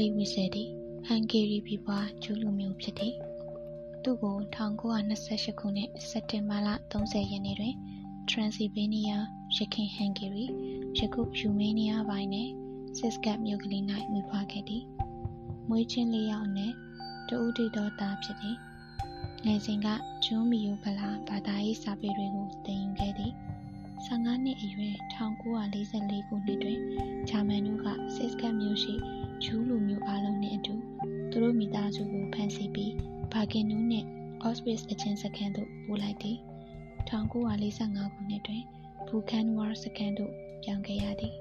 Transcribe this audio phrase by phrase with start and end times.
[0.00, 0.68] လီဝီဆယ်သည်
[1.06, 3.14] ဟန်ဂေရီပြည်ပွားဂျူးလူမျိုးဖြစ်သည်
[4.02, 4.36] သူ့ကို
[4.94, 7.74] 1928ခုနှစ်စက်တင်ဘာလ30ရက်နေ့တွင်
[8.28, 9.24] ထရန်စီဗေးနီးယား
[9.56, 10.44] ရခိုင်ဟန်ဂေရီ
[10.98, 12.50] ယခုယူမေးနီးယားပိုင်းနှင့်
[12.98, 13.82] စစ်စကတ်မြို့ကလေး၌
[14.12, 14.84] မွေးဖွားခဲ့သည်
[15.68, 16.74] မွေးချင်းလေးယောက်နှင့်
[17.28, 18.56] တဦးတည်သောသားဖြစ်သည်
[19.44, 19.88] ငယ်စဉ်က
[20.24, 23.32] ဂျွန်းမီယိုဗလာဘာသာရေးစာပေတွေကိုသင်ယူခဲ့သည်
[24.06, 26.78] 15နှစ်အရွယ်1944ခုနှစ်တွင်
[27.28, 30.74] ဂျာမန်တို့ကစစ်စကတ်မြို့ရှိ ဂျူးလူမျိုးအလုံးနှင့်အတူ
[31.30, 32.92] သူတို့မိသားစုကိုဖမ်းဆီးပြီး
[33.32, 34.06] ဘာကင်နူးနှင့်
[34.42, 36.36] အော့စပစ်အချင်းစခန်းသို့ပို့လိုက်သည်
[37.08, 38.62] 1945ခုနှစ်တွင်
[39.08, 41.34] ဘူကန်ဝါစခန်းသို့ပြောင်းခဲ့ရသည်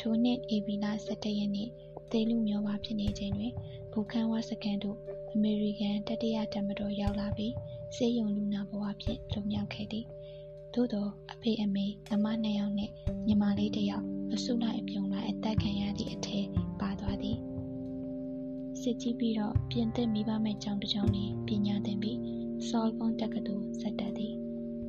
[0.00, 1.68] ထိုနှစ်ဧပြီလ17ရက်နေ့
[2.10, 3.52] သေလူမျိုးပါဖြစ်နေချိန်တွင်
[3.92, 4.96] ဘူကန်ဝါစခန်းသို့
[5.32, 7.54] အမေရိကန်တတိယတမတော်ရောက်လာပြီး
[7.96, 10.04] စေယုံလူနာဘဝဖြင့်လွန်မြောက်ခဲ့သည်
[10.74, 12.92] သို့သောအဖေအမေအမနှစ်ယောက်နှင့်
[13.26, 16.46] ညီမလေးတစ်ယောက် အစုလိုက်အပြုံလိုက်အသက်ခံရသည့်အထက်
[16.80, 17.38] ပါသွားသည်
[18.80, 22.18] စစ်ကြီးပြီးတော့ပြင်သစ်မိဘမဲ့ကျောင်းတစ်ကျောင်းတွင်ပညာသင်ပြီး
[22.68, 24.34] ဆောလ်ဘွန်တက္ကသိုလ်ဆက်တက်သည်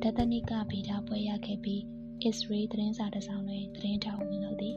[0.02, 1.82] ဒသနိကဗေဒပွဲရခဲ့ပြီး
[2.22, 4.76] အစ္စရေးသတင်းစာတစ်စောင်တွင်သတင်းထောက်ဝင်လုပ်သည်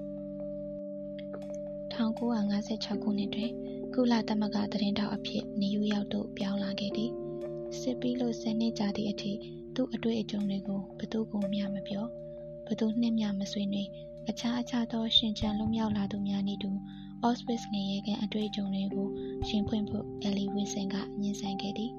[1.94, 3.52] 1956ခုနှစ်တွင်
[3.94, 7.12] ကုလသမဂ္ဂသတင်းထောက်အဖြစ်နယူးယောက်သို့ပြောင်းလာခဲ့သည်
[7.80, 9.32] စစ်ပြီးလို့ဆယ်နှစ်ကြာသည့်အထိ
[9.76, 12.06] သူ့အတွေ့အကြုံတွေကိုဘသူကိုမျှမပြော
[12.68, 13.90] ဘသူနှင့်မျှမဆွေးနွေး
[14.30, 16.72] အခြားအခြားသောရှင်ချန်လွတ်မြောက်လာသူများနည်းတူ
[17.26, 19.08] Auschwitz ငရေကန်အတွေ့အကြုံတွေကို
[19.48, 21.92] ရှင်ဖွင့်ဖို့အလီဝင်းစင်ကညှင်းဆန်ခဲ့သည်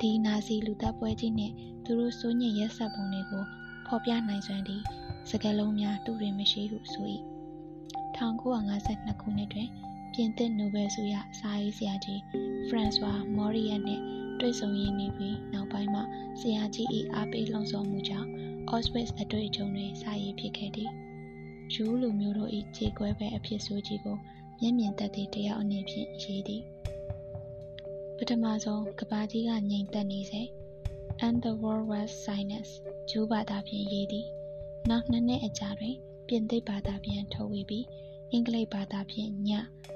[0.00, 3.44] ဒီနာဇီလူတပ်ပွဲကြီးနှင့်သူတို့စိုးညစ်ရက်ဆက်ပုံတွေကို
[3.86, 4.82] ဖော်ပြနိုင်စွမ်းသည့်
[5.30, 7.06] စကားလုံးများသူတွင်မရှိဟုဆို၏
[8.16, 9.68] 1952ခုနှစ်တွင်
[10.12, 12.20] ပြင်သစ်နိုဘယ်ဆုရစာရေးဆရာကြီး
[12.68, 14.02] ဖရန်ဆွာမော်ရီယက်နှင့်
[14.40, 16.02] တွေ့ဆုံရင်းနေပြီးနောက်ပိုင်းမှာ
[16.40, 18.28] ဆရာကြီး၏အားပေးလှုံ့ဆော်မှုကြောင့်
[18.70, 20.90] Auschwitz အတွေ့အကြုံတွေစာရေးဖြစ်ခဲ့သည်
[21.72, 24.16] ဂျူးလူမျိုးတို့၏ခြေကွဲပဲအဖြစ်ဆိုကြီးကို
[24.60, 26.62] မျက်မြင်သက်သည့်တယောက်အနေဖြင့်ရေးသည်
[28.16, 30.42] ပထမဆုံးကဘာကြီးကငြိမ်သက်နေစေ
[31.26, 32.72] and the world was silence
[33.10, 34.26] ဂျူးဘာသာဖြင့်ရေးသည်
[34.90, 35.96] နောက်နှစ်နှစ်အကြာတွင်
[36.28, 37.86] ပြင်သစ်ဘာသာပြန်ထုတ်ဝေပြီး
[38.30, 39.50] အင်္ဂလိပ်ဘာသာဖြင့်ည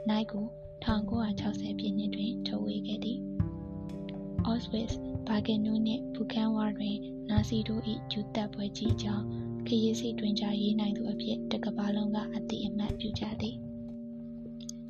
[0.08, 0.46] နိုင်ကို
[0.84, 3.18] 1960ပြည့်နှစ်တွင်ထုတ်ဝေခဲ့သည်
[4.48, 4.94] Auschwitz
[5.26, 6.96] ဘာဂင်နူးနှင့်ဘူကန်ဝါတွင်
[7.30, 9.26] နာစီတို့၏ဂျူတပ်ပွဲကြီးကြောင့်
[9.70, 13.56] ခရီးစိတ်တွင်ကြရေးနိုင်သူအဖြစ်တကဘာလုံးကအတိအမှတ်ပြုကြသည်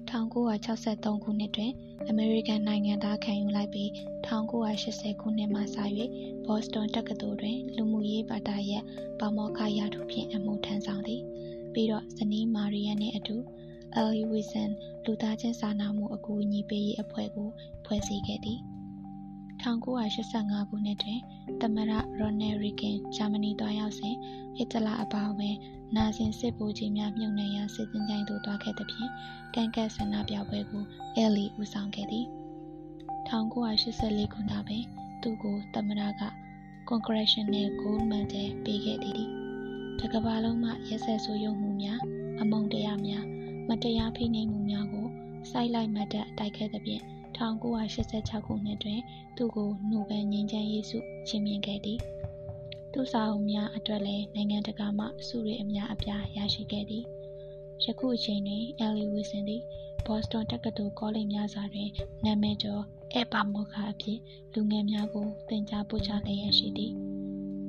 [0.08, 1.72] 1963ခုနှစ်တွင်
[2.08, 3.88] အမေရိကန်နိုင်ငံသားခံယူလိုက်ပြီး
[4.26, 5.62] 1980ခုနှစ်မှစ၍
[6.46, 8.84] ဘော့စတွန်တက္ကသိုလ်တွင် လူမှုရေးဘာသာရပ်
[9.20, 11.22] ပါမောက္ခရာထူးဖြင့်အမှုထမ်းဆောင်သည်
[11.72, 13.36] ပြီးတော့ဇနီးမာရီယန်နှင့်အတူ
[13.94, 14.70] အယ်လီဝီဆန်
[15.04, 17.48] လူသားချင်းစာနာမှုအကူအညီပေးရေးအဖွဲ့ကို
[17.84, 18.60] ဖွဲ့စည်းခဲ့သည်
[19.60, 21.20] 1985 ခုနှစ်တွင်
[21.60, 24.16] သမရရော်နယ်ရီကင် ဂျာမနီတွားရောက်စဉ်
[24.56, 25.56] ဟစ်တလာအပါအဝင်
[25.96, 29.10] နာဇင်စစ်ဗိုလ်ကြီးများ မြုပ်နှံရာ စစ်စင်ကြိုင်သို့တွားခဲ့သဖြင့်
[29.54, 30.84] ကန်ကတ်ဆန္ဒပြပွဲကို
[31.16, 32.26] အဲလီ ဦးဆောင်ခဲ့သည်
[33.28, 34.84] 1984 ခုနှစ်တွင်
[35.22, 36.22] သူ့ကို သမရက
[36.90, 39.28] Congressional Gold Medal ပေးခဲ့သည်
[40.00, 42.00] တကဘာလုံးမှ ရက်ဆက်ဆိုးရုံမှုများ
[42.40, 43.24] အမုံတရားများ
[43.68, 45.06] မတရားဖိနှိပ်မှုများကို
[45.50, 47.02] စိုက်လိုက်မှတ်တတိုက်ခဲ့သဖြင့်
[47.36, 49.00] 1986ခုနှစ်တွင်
[49.36, 51.98] သူ့ကို နိုဘယ်ငြိမ်းချမ်းရေးဆု ချီးမြှင့်ခဲ့သည်
[52.92, 57.04] သူ့စာအုပ်များအတွက်လည်း နိုင်ငံတကာမှ ဆုတွေအများအပြား ရရှိခဲ့သည်
[57.84, 59.62] ယခုအချိန်တွင်အယ်လီဝီဆန်သည်
[60.06, 61.90] ဘော့စတွန်တက္ကသိုလ် ကောလိပ်များစွာတွင်
[62.24, 62.82] နာမည်ကျော်
[63.14, 64.18] အဲပါမောခအဖြစ်
[64.52, 66.92] လူငယ်များကို သင်ကြားပို့ချလျက်ရှိသည်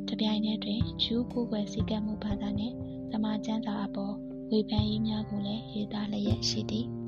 [0.08, 2.76] တပြိုင်တည်းတွင် ဂျူးကိုယ်ွယ်စည်းကမ်းမှုဘာသာနှင့်
[3.12, 4.14] ဓမ္မကျမ်းစာအပေါ်
[4.50, 7.01] ဝေဖန်ရေးများကိုလည်း ရေးသားလျက်ရှိသည်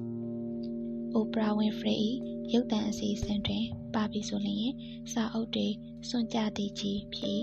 [1.13, 1.95] အိုပရာဝင်းဖရေ၏
[2.53, 4.73] ရုပ်သံအစီအစဉ်တွင် ပါပြီဆိုလျင်
[5.11, 5.67] စာအုပ်တွေ
[6.09, 7.41] စွန့်ကြသည်ကြီးဖြစ်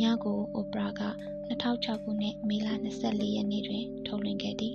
[0.00, 1.02] ညကိုအိုပရာက
[1.48, 2.68] 2006ခုနှစ်မေလ
[3.00, 4.74] 24ရက်နေ့တွင် ထုတ်လွှင့်ခဲ့သည်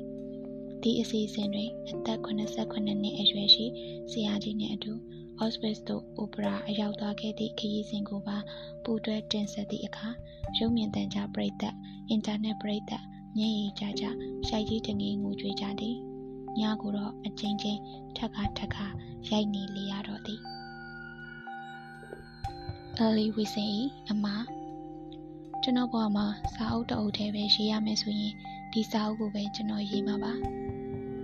[0.81, 3.65] ဒီအစီအစဉ်တွင်အသက်89နှစ်အရွယ်ရှိ
[4.11, 4.93] ဆရာကြီးနှင့်အတူ
[5.41, 8.37] Auschwitz သို့အိုပရာအရောက်သွားခဲ့သည့်ခရီးစဉ်ကိုပါ
[8.83, 10.07] ပူးတွဲတင်ဆက်သည့်အခါ
[10.57, 11.73] ရုပ်မြင်သံကြားပရိသတ်
[12.09, 13.03] အင်တာနက်ပရိသတ်
[13.37, 14.03] မျက်ရည်ကြကြ
[14.47, 15.97] ရှိုက်ကြီးတငယ်ငိုကြွေးကြသည်
[16.59, 17.79] ညကိုတော့အချင်းချင်း
[18.15, 18.85] ထက်ခါထက်ခါ
[19.29, 20.41] ရိုက်နေလေရတော့သည်
[22.99, 23.69] အလီဝီစင်၏
[24.09, 24.25] အမ
[25.61, 28.33] ကျွန်တော်ဘဝမှာစာအုပ်တအုပ်တည်းပဲရေးရမယ်ဆိုရင်
[28.73, 30.33] ဒီစာအုပ်ကိုပဲကျွန်တော်ရေးမှာပါ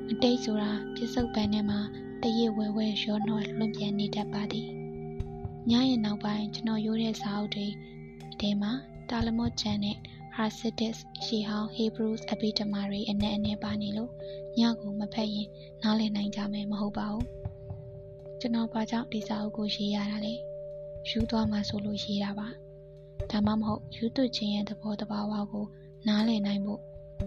[0.09, 1.79] အတိတ်ဆိုတာပြစ္ဆုတ်ပန်းထဲမှာ
[2.21, 4.67] တရစ်ဝဲဝဲရောနှောလွန့်ပြန်နေတတ်ပါသည်
[5.69, 7.67] ညရဲ့နောက်ပိုင်းကျွန်တော်ရိုးတဲ့စာအုပ်တွေ
[8.39, 8.71] ထဲမှာ
[9.09, 9.97] တာလမော့ချန်နဲ့
[10.37, 14.11] Hasidus ရှေဟောင်း Hebrews အဘိဓမ္မာတွေအနဲ့အနဲ့ပါနေလို့
[14.59, 15.47] ညကိုမဖက်ရင်
[15.81, 17.25] နားလည်နိုင်ကြမယ်မဟုတ်ပါဘူး
[18.39, 20.33] ကျွန်တော်ဘာကြောင့်ဒီစာအုပ်ကိုရေးရတာလဲ
[21.09, 22.47] ယူသွားမှဆိုလို့ရေးတာပါ
[23.31, 25.65] ဒါမှမဟုတ်ယူသွချင်းရဲ့သဘောတဘာဝကို
[26.07, 26.79] နားလည်နိုင်ဖို့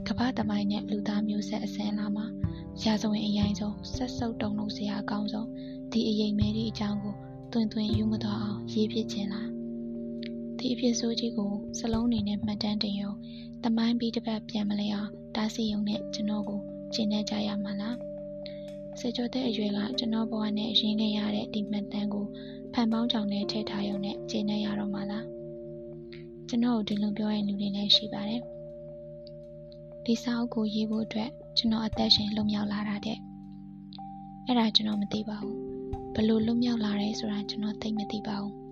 [0.08, 2.26] ကမ္ဘာတမိုင်းနဲ့လူသားမျိုးဆက်အစင်းလာမှာ
[2.82, 5.48] ရာဇဝင်အရင်ဆုံးဆက်စုပ်တုံလို့စရာအကောင်းဆုံး
[5.92, 7.14] ဒီအရင်မဲဒီအကြောင်းကို
[7.52, 9.53] တွင်တွင်ယူမတော်အောင်ရေးဖြစ်ခြင်းလား
[10.64, 13.12] ဒီအဖြစ်ဆိုးကြီးကိုစလုံးနေနဲ့မှတ်တမ်းတင်ရုံ
[13.64, 16.60] တမိုင်းပြီးတစ်ပတ်ပြန်မလဲအောင်တားဆီးရုံနဲ့ကျွန်တော်ကို
[16.94, 17.96] ကျင့်နေကြရမှာလား
[19.00, 22.26] စေကျော်တဲ့အရွယ်ကကျွန်တော်ဘဝနဲ့ရင်ခဲ့ရတဲ့ဒီမှတ်တမ်းကို
[22.72, 25.26] ဖန်ပေါင်းကြောင်နဲ့ထည့်ထားရုံနဲ့ကျင့်နေရတော့မှာလား
[26.48, 28.42] ကျွန်တော်တို့ဒီလိုပြောရင်လူတွေလည်းရှိပါတယ်
[30.04, 33.18] ဒီစာအုပ်ကိုရေးဖို့အတွက်ကျွန်တော်အသက်ရှင်လွတ်မြောက်လာတာတဲ့
[34.46, 35.56] အဲ့ဒါကျွန်တော်မသိပါဘူး
[36.14, 38.63] ဘလို့လွတ်မြောက်လာတယ်ဆိုတာကျွန်တော်သိမသိပါဘူး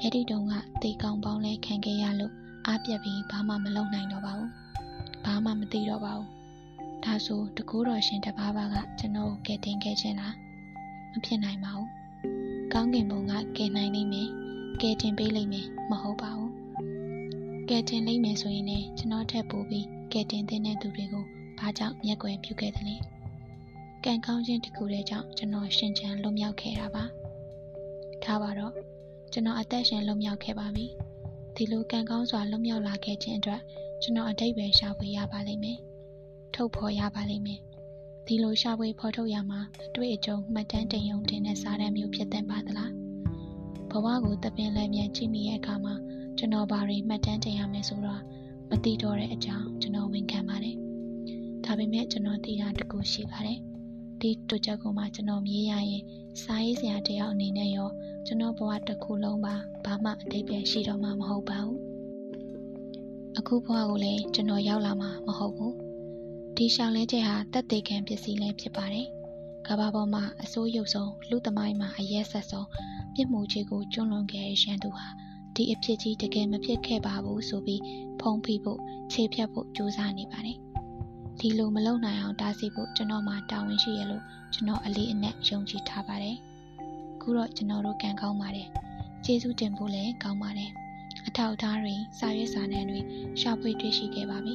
[0.00, 2.32] အဲ့ဒီတုန်းကတေကောင်ပေါင်းလဲခံခဲ့ရလို့
[2.66, 4.50] အားပြက်ပြီးဘာမှမလုပ်နိုင်တော့ပါဘူး
[5.24, 6.28] ဘာမှမသိတော့ပါဘူး
[7.04, 10.34] ဒါဆိုတကူတော်ရှင်တပါးပါကကျွန်တော်ကိုကယ်တင်ခဲ့ခြင်းလား
[11.12, 11.88] မဖြစ်နိုင်ပါဘူး
[12.72, 14.28] ကောင်းကင်ဘုံကကယ်နိုင်လိမ့်မယ်
[14.80, 16.52] ကယ်တင်ပေးလိမ့်မယ်မဟုတ်ပါဘူး
[17.68, 21.24] ကယ်တင်လိမ့်မယ်ဆိုရင်လည်းကျွန်တော်ထက်ပိုပြီးကယ်တင်တဲ့သူတွေကို
[21.58, 22.96] ဘာကြောင့်မျက်ကွယ်ပြုခဲ့သလဲ
[24.04, 27.04] ကံကောင်းခြင်းတစ်ခုတည်းကြောင့်ကျွန်တော်ရှင်ချမ်းလွတ်မြောက်ခဲ့တာပါ
[28.22, 28.72] ထားပါတော့
[29.36, 30.86] ကျွန်တော်အသက်ရှင်လွတ်မြောက်ခဲ့ပါပြီ
[31.56, 33.60] ဒီလိုကံကောင်းစွာလွတ်မြောက်လာခဲ့ခြင်းအတွက်
[34.02, 35.78] ကျွန်တော်အတိတ်ပဲရှာဖွေရပါလိမ့်မယ်
[36.54, 37.60] ထုတ်ဖော်ရပါလိမ့်မယ်
[38.26, 42.92] ဒီလိုရှာဖွေဖော်ထုတ်ရမှာအတွေ့အကြုံမှတ်တမ်းတင်ရုံတင်တဲ့စာတမ်းမျိုးဖြစ်တဲ့ပါသလား
[43.90, 45.94] ဘဝကိုတပင်လည်းမြန်ကြည့်မိရဲ့အခါမှာ
[46.38, 48.22] ကျွန်တော်ဘာတွေမှတ်တမ်းတင်ရမယ်ဆိုတော့
[48.68, 50.76] မသိတော့တဲ့အကြောင်းကျွန်တော်ဝန်ခံပါတယ်
[51.64, 53.58] ဒါပေမဲ့ကျွန်တော်သိတာတကူရှိပါတယ်
[54.20, 56.02] ဒီတူချက်ကိုမှကျွန်တော်မြည်ရရင်
[56.42, 57.88] စာရေးဆရာတယောက်အနေနဲ့ရော
[58.26, 59.54] ကျွန်တော်ဘဝတစ်ခုလုံးပါ
[59.84, 61.80] ဘာမှအတိတ်ပဲရှိတော့မှမဟုတ်ပါဘူး
[63.38, 65.74] အခုဘဝကိုလည်းကျွန်တော်ရောက်လာမှာမဟုတ်ဘူး
[66.56, 69.08] ဒီရှောင်းလဲချက်ဟာတက်သေးခံပစ္စည်းလည်းဖြစ်ပါတယ်
[69.66, 72.68] ကဘာပေါ်မှာအစိုးရုပ်ဆုံးလူသမိုင်းမှာအရက်ဆက်ဆုံး
[73.14, 75.06] ပြစ်မှုကြီးကိုကျွလွန်ခဲ့တဲ့ရန်သူဟာ
[75.54, 77.82] ဒီအဖြစ်ကြီးတကယ်မဖြစ်ခဲ့ပါဘူးဆိုပြီး
[78.20, 78.80] ဖုံးဖိဖို့
[79.12, 80.58] ခြေဖြတ်ဖို့ကြိုးစားနေပါတယ်
[81.40, 84.22] ဒီလိုမလုပ်နိုင်အောင်တားဆီးဖို့ကျွန်တော်မှတာဝန်ရှိရလို့
[84.54, 86.36] ကျွန်တော်အလေးအနက်ယုံကြည်ထားပါတယ်
[87.20, 88.68] ခုတော့ကျွန်တော်တို့ကံကောင်းပါတယ်
[89.24, 90.70] ကျေးဇူးတင်ဖို့လည်းကောင်းပါတယ်
[91.26, 93.00] အထောက်အထားတွေစာရွက်စာတမ်းတွေ
[93.40, 94.54] ရှာဖွေတွေ့ရှိခဲ့ပါပြီ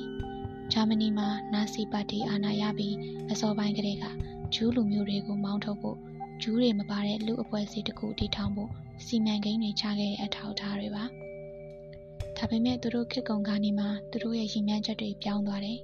[0.71, 2.95] ဂျာမနီမှာနာစီပါတီအာဏာရပြီး
[3.31, 4.05] အစောပိုင်းကတည်းက
[4.53, 5.97] ဂျူးလူမျိုးတွေကိုမောင်းထုတ်ဖို့
[6.41, 8.69] ဂျူးတွေမပါတဲ့လူအဖွဲ့အစည်းတစ်ခုတည်ထောင်ဖို့
[9.05, 11.03] စီမံကိန်းတွေချခဲ့တဲ့အထောက်အထားတွေပါ
[12.37, 15.79] ဒါပေမဲ့သူတို့ခေတ်ကုန်ကနေမှသူတို့ရဲ့ရည်မှန်းချက်တွေပြောင်းသွားတယ်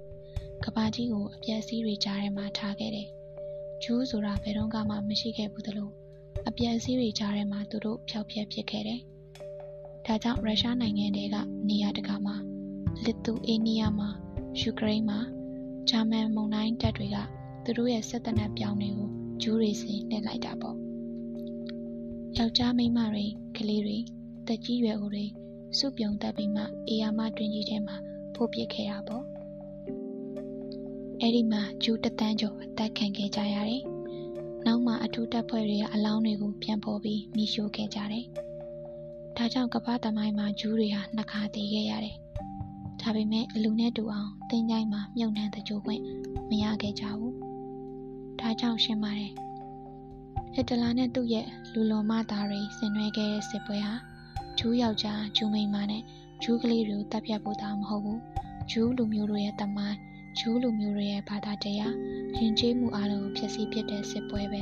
[0.63, 3.07] ကဘာကြီးကိုအပြက်စီးတွေကြားထဲမှာထားခဲ့တယ်
[3.83, 5.89] ဂျူးဆိုတာဘယ်တော့မှမရှိခဲ့ဘူးသလို
[6.47, 9.01] အပြက်စီးတွေကြားထဲမှာသူတို့ဖျောက်ဖျက်ဖြစ်ခဲ့တယ်
[10.05, 11.35] ဒါကြောင့်ရုရှားနိုင်ငံတွေက
[11.69, 12.35] နေရာတကာမှာ
[13.03, 14.09] လစ်သူအေးနီးယားမှာ
[14.59, 15.19] ယူကရိန်းမှာ
[15.89, 17.17] ဂျာမန်မုန်တိုင်းတပ်တွေက
[17.63, 19.09] သူတို့ရဲ့စစ်တပ်နက်ပြောင်းတွေကို
[19.41, 20.77] ဂျူးတွေစီလှည့်လိုက်တာပေါ့
[22.37, 23.25] ယောက်ျားမိန်းမတွေ
[23.57, 23.97] ကလေးတွေ
[24.47, 25.25] တက်ကြီးရွယ်အိုတွေ
[25.77, 27.95] စုပြုံတက်ပြီးမှအေယာမတွင်ကြီးထဲမှာ
[28.35, 29.23] ဖို့ပစ်ခဲ့တာပေါ့
[31.21, 33.83] အဲ့ဒီမှာဂျူးတသန်းကျော်အသက်ခံခဲ့ကြရတယ်
[34.65, 38.25] နောက်မှအထူးတပ်ဖွဲ့တွေကအလောင်းတွေကိုပြန်ပေါ်ပြီးမိရှို့ခဲ့ကြတယ်
[39.37, 42.15] ဒါကြောင့်ကပ္ပသမိုင်းမှာဂျူးတွေဟာနှစ်ခါတည်ခဲ့ရတယ်
[43.01, 46.01] ဒါပေမဲ့လူနဲ့တူအောင်တင်းကြိုင်းမှာမြုပ်နှံတကြိုခွင့်
[46.49, 47.35] မရခဲ့ကြဘူး
[48.39, 49.31] ဒါကြောင့်ရှင်းပါတယ်
[50.53, 53.93] ဟစ်တလာနဲ့သူ့ရဲ့လူလွန်မသားတွေဆင်နွှဲခဲ့တဲ့စစ်ပွဲဟာ
[54.57, 56.03] ဂျူးယောက်ျားဂျူးမိန်းမနဲ့
[56.43, 58.21] ဂျူးကလေးတွေကိုတပ်ဖြတ်ဖို့တာမဟုတ်ဘူး
[58.71, 59.97] ဂျူးလူမျိုးတို့ရဲ့တမိုင်း
[60.37, 61.93] ဂျူးလူမျိုးတွေရဲ့ဘာသာတရား
[62.37, 64.61] ယဉ်ကျေးမှုအလုံးကိုဖျက်ဆီးပစ်တဲ့စစ်ပွဲပဲ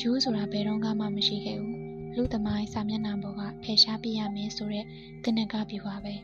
[0.00, 1.76] ဂျူးဆိုတာဘယ်တော့မှမရှိခဲ့ဘူး
[2.16, 4.84] လူသမိုင်းစာမျက်နှာပေါ်ကဖယ်ရှားပြရမယ်ဆိုတဲ့
[5.24, 6.14] တင်နကပြပါပဲ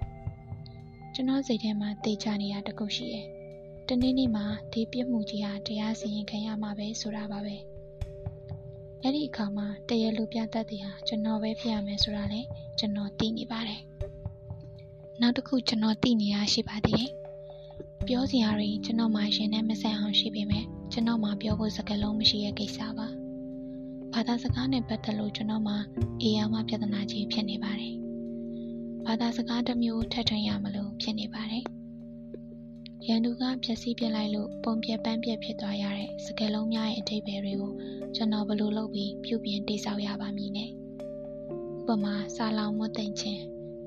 [1.15, 3.27] ကျွန်တော်စိတ်ထဲမှာတေချနေတာတခုရှိတယ်
[3.89, 7.57] တနေ့နေ့မှာဒီပြစ်မှုကြီးဟာတရားစီရင်ခံရမှာပဲဆိုတာပါပဲ
[9.03, 12.41] အဲ့ဒီအခါမှာတရလူပြတတ်တဲ့ဟာကျွန်တော်ပဲဖြစ်ရမယ်ဆိုတာလေ
[12.79, 13.81] ကျွန်တော်သိနေပါတယ်
[15.21, 17.22] နောက်တစ်ခုကျွန်တော်သိနေရရှိပါသေးတယ်
[18.09, 23.09] ပြောစရာတွေကျွန်တော်မှရှင်နဲ့မဆက်အောင်ရှိပေမဲ့ကျွန်တော်မှပြောဖို့စကားလုံးမရှိတဲ့ကိစ္စပါ
[24.13, 25.75] ဘာသာစကားနဲ့ပတ်သက်လို့ကျွန်တော်မှ
[26.21, 27.95] အေးရမပြဿနာကြီးဖြစ်နေပါတယ်
[29.07, 31.65] ဘာသာစကားတစ်မျိုးထပ်ထွင်ရမလို့ဖြစ်နေပါတယ်
[33.09, 37.73] ရန်သူကဖြက်စီးပြစ်လိုက်လို့ပုံပြက်ပန်းပြက်ဖြစ်သွားရတဲ့စကယ်လုံးများရဲ့အထိပ္ပယ်တွေကို
[38.17, 40.71] ကျွန်တော်ဘယ်လိုလုပ်ပြီးပြုပြင်တိစောက်ရပါမည်နဲ့ဥ
[41.87, 43.43] ပမာစာလောင်မွတ်သိမ့်ခြင်း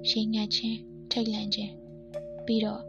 [0.10, 0.78] ရေငတ်ခြင်း
[1.12, 1.72] ထိတ်လန့်ခြင်း
[2.46, 2.82] ပြီးတော့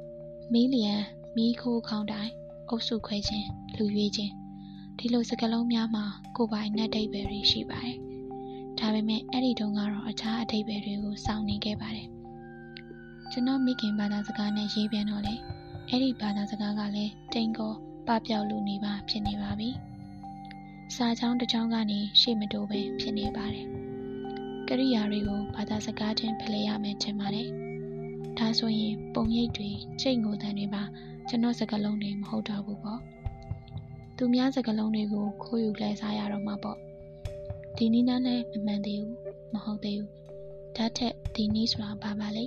[0.53, 0.97] မီလီယံ
[1.37, 2.33] မီးခိုးခေါင်းတိုင်း
[2.69, 4.33] အုပ်စုခွဲခြင်းလူရွေးခြင်း
[4.99, 6.05] ဒီလိုစကလုံးများမှာ
[6.37, 7.97] ကိုပိုင်နဲ့အဓိပ္ပာယ်တွေရှိပါတယ်
[8.79, 12.09] ဒါပေမဲ့အဲ့ဒီတုန်းကတော့အခြားအဓိပ္ပာယ်တွေကိုစောင့်နေခဲ့ပါတယ်
[13.31, 15.35] ကျွန်တော်မိခင်ဘာသာစကားနဲ့ရေးပြန်တော့လေ
[15.88, 17.73] အဲ့ဒီဘာသာစကားကလည်းတိန်ကော
[18.07, 19.71] ပပျောက်လူနေပါဖြစ်နေပါပြီ
[20.97, 23.67] စာချောင်းတစ်ချောင်းကနေရှေ့မတိုးပဲဖြစ်နေပါတယ်
[24.69, 27.49] ကရိယာတွေကိုဘာသာစကားချင်းဖလှယ်ရမယ်ထင်ပါတယ်
[28.38, 30.83] ဒါဆိုရင်ပုံရိပ်တွေချိန်ငိုတန်တွေပါ
[31.28, 33.00] ကျွန်တော်စကားလုံးတွေမဟုတ်တော့ဘူးပေါ့
[34.16, 36.78] သူများစကလုံးတွေကိုခိုးယူလဲစားရတော့မှာပေါ့
[37.76, 39.16] ဒီနီးနားလည်းမမှန်သေးဘူး
[39.52, 40.11] မဟုတ်သေးဘူး
[40.76, 42.45] ဓာတ်ထက်ဒီနီးဆိုတာဘာပါလဲ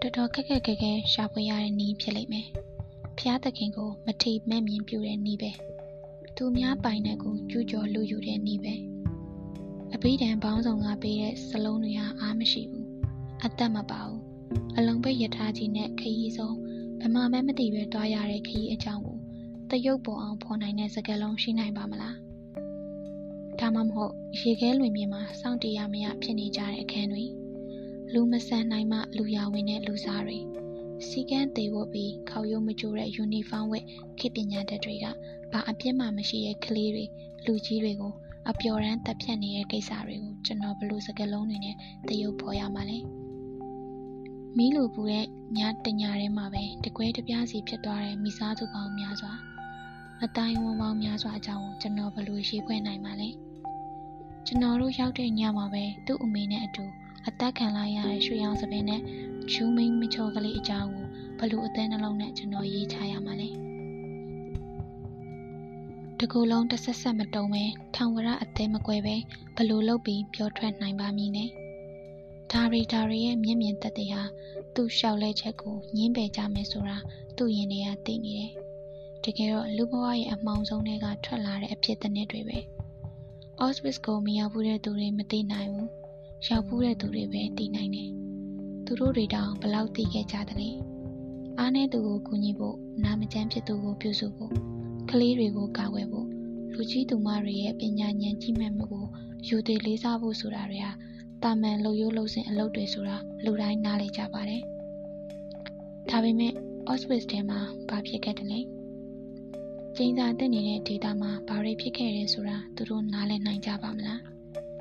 [0.00, 2.46] တော်တော်ခက်ခက်ခဲခဲရှာဖွေရတဲ့နီးဖြစ်လိမ့်မယ်
[3.18, 5.50] ဖျားသခင်ကိုမထိမဲ့မြင်ပြတဲ့နီးပဲ
[6.36, 8.74] သူများပိုင်တဲ့ကိုကျူးကျော်လူယူတဲ့နီးပဲ
[9.94, 12.85] အဘိဓမ္မာပေါင်းဆောင်ကပေးတဲ့စလုံးတွေဟာအားမရှိဘူး
[13.46, 14.20] အသက်မပါဘူး
[14.76, 16.56] အလုံးပိတ်ရထားကြီးနဲ့ခရီးဆုံး
[17.00, 19.18] ဘမမဲမသိပဲတွားရတဲ့ခရီးအကြောင်းကို
[19.70, 22.16] တရုပ်ပေါ်အောင်ဖော်နိုင်တဲ့စကားလုံးရှိနိုင်ပါမလား
[23.60, 27.24] ဒါမှမဟုတ်ရေခဲလွင်မြေမှာစောင့်တရမရဖြစ်နေကြတဲ့အခန်းတွေ
[28.12, 30.38] လူမဆန်နိုင်မှလူရဝင်တဲ့လူစားတွေ
[31.06, 33.84] စီကန်းသေးဝတ်ပြီးခေါရုံမကြိုတဲ့ယူနီဖောင်းဝတ်
[34.18, 35.06] ခေပညာတတ်တွေက
[35.52, 37.04] ဘာအပြစ်မှမရှိတဲ့ကလေးတွေ
[37.46, 38.12] လူကြီးတွေကို
[38.50, 41.76] အပျော်ရမ်းတက်ဖြတ်နေတဲ့ကိစ္စတွေကိုကျွန်တော်ဘလို့စကလုံးတွေနဲ့
[42.08, 42.98] တရုပ်ဖော်ရမှာလဲ
[44.58, 49.32] မီးလိုပူတဲ့ညတညာထဲမှာပဲတကွဲတပြားစီဖြစ်သွားတဲ့မိသားစုပေါင်းများစွာ
[50.24, 53.28] အတိုင်းဝန်းပေါင်းများစွာအကြောင်းကိုကျွန်တော်ဘလို့ရေးဖွဲ့နိုင်မှာလဲ
[54.46, 56.84] ကျွန်တော်တို့ရောက်တဲ့ညမှာပဲသူ့အမေနဲ့အတူ
[57.26, 59.00] အသက်ခံလိုက်ရတဲ့ရွှေရောင်စပင်းနဲ့
[59.50, 61.06] ချူမင်းမချောကလေးအကြောင်းကို
[61.38, 63.48] ဘလို့အသေးနှလုံးနဲ့ကျွန်တော်ရေးချရမှာလဲ
[66.20, 69.16] တကူလုံးတစ်ဆက်ဆက်မတုံပဲထောင်ဝရအသေးမကွဲပဲ
[69.56, 71.50] ဘလို့လုပ်ပြီးပြောထွက်နိုင်ပါမည်နဲ့
[72.56, 74.22] ဒါရီဒါရီရဲ့မျက်မြင်သက်သေဟာ
[74.74, 76.96] သူ့လျှောက်လဲချက်ကိုညင်းပယ်ကြမယ်ဆိုတာ
[77.36, 78.52] သူ့ရင်ထဲကသိနေတယ်။
[79.24, 82.58] တကယ်တော့လူဘဝရဲ့အမှောင်ဆုံးတွေကထွက်လာတဲ့အဖြစ်တစ်နှစ်တွေပဲ။
[83.62, 85.88] Auschwitz ကိုမရောက်ဘူးတဲ့သူတွေမသိနိုင်ဘူး။
[86.48, 88.10] ရောက်ဘူးတဲ့သူတွေပဲသိနိုင်တယ်။
[88.84, 90.70] သူတို့တွေတောင်ဘလောက်သိခဲ့ကြသလဲ။
[91.58, 94.52] အားနည်းသူကိုကူညီဖို့နာမကျန်းဖြစ်သူကိုပြုစုဖို့
[95.10, 96.26] ကလေးတွေကိုကာကွယ်ဖို့
[96.72, 99.06] လူကြီးသူမတွေရဲ့ပညာဉာဏ်ကြီးမြတ်မှုကို
[99.48, 100.92] ယူသေးလေးစားဖို့ဆိုတာတွေဟာ
[101.46, 104.62] တာမန်လှုပ်ရိုးလှုပ်စင်အလုပ်တွေဆိုတာလူတိုင်းနားလည်ကြပါတယ်။
[106.10, 106.52] ဒါပေမဲ့
[106.88, 108.60] Auschwitz ထဲမှာဘာဖြစ်ခဲ့တယ်လဲ။
[109.96, 114.20] ကျင်းစာတက်နေတဲ့ဒေတာမှာဘာတွေဖြစ်ခဲ့တယ်ဆိုတာသူတို့နားလည်နိုင်ကြပါမလား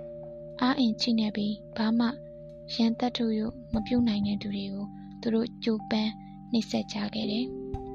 [0.62, 2.08] ။အားအင်ချိနေပြီးဘာမှ
[2.76, 3.40] ရန်တက်ထုတ်ရ
[3.74, 4.86] မပြုတ်နိုင်တဲ့သူတွေကို
[5.22, 6.12] သူတို့ကြိုးပမ်း
[6.52, 7.46] နှိပ်စက်ကြခဲ့တယ်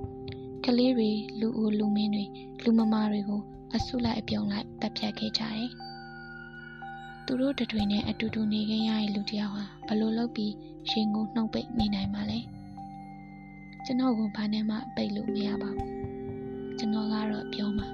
[0.64, 1.10] ။ကလေးတွေ
[1.40, 2.24] လူအိုလူမင်းတွေ
[2.64, 3.40] လူမမာတွေကို
[3.74, 5.70] အဆုလိုက်အပြုံလိုက်တပ်ဖြတ်ခဲ့ကြတယ်။
[7.32, 10.54] သူတို့တတွေနဲ့အတူတူနေခဲ့ရတဲ့လူတယောက်ဟာဘလို့လုပ်ပြီး
[10.90, 12.38] ရင်ကိုနှုတ်ပိတ်နေနိုင်မှာလဲ
[13.84, 15.90] ကျွန်တော်ကဘာနဲ့မှပိတ်လို့မရပါဘူး
[16.78, 17.88] ကျွန်တော်ကတော့ပြောမှာ